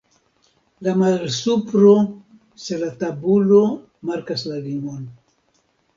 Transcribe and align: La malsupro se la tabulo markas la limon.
La 0.85 0.93
malsupro 1.01 1.91
se 2.63 2.79
la 2.85 2.89
tabulo 3.03 3.61
markas 4.13 4.51
la 4.53 4.59
limon. 4.69 5.05